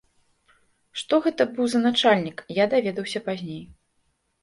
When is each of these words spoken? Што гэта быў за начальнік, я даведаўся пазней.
Што 1.01 1.19
гэта 1.27 1.47
быў 1.53 1.69
за 1.75 1.83
начальнік, 1.85 2.37
я 2.63 2.71
даведаўся 2.75 3.19
пазней. 3.33 3.65